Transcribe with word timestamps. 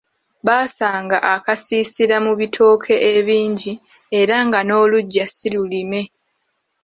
Baasanga 0.47 1.17
akasiisira 1.33 2.15
mu 2.25 2.33
bitooke 2.39 2.93
ebingi 3.15 3.73
era 4.21 4.35
nga 4.45 4.59
noluggya 4.69 5.25
si 5.35 5.47
lulime. 5.53 6.01